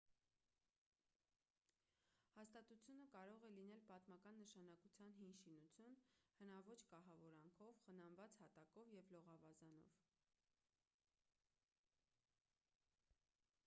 [2.37, 5.99] հաստատությունը կարող է լինել պատմական նշանակության հին շինություն
[6.39, 9.95] հնաոճ կահավորանքով խնամված հատակով և լողավազանով